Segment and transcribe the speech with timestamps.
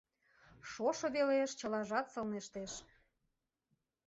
[0.69, 2.73] Шошо велеш чылажат сылнештеш.